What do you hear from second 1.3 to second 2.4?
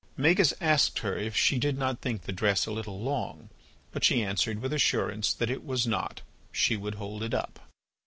she did not think the